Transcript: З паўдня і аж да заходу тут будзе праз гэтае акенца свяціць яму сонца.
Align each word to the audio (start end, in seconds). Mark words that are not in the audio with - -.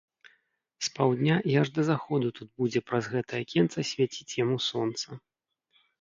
З 0.87 0.87
паўдня 0.97 1.35
і 1.51 1.59
аж 1.63 1.67
да 1.75 1.83
заходу 1.91 2.27
тут 2.39 2.49
будзе 2.63 2.79
праз 2.89 3.11
гэтае 3.15 3.39
акенца 3.49 3.87
свяціць 3.91 4.37
яму 4.45 4.57
сонца. 4.73 5.07